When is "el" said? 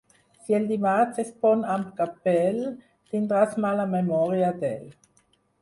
0.59-0.63